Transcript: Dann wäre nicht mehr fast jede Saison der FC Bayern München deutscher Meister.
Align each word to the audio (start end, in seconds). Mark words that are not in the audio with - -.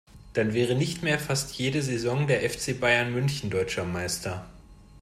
Dann 0.33 0.55
wäre 0.55 0.73
nicht 0.73 1.03
mehr 1.03 1.19
fast 1.19 1.51
jede 1.59 1.83
Saison 1.83 2.25
der 2.25 2.41
FC 2.49 2.79
Bayern 2.79 3.13
München 3.13 3.51
deutscher 3.51 3.83
Meister. 3.85 4.49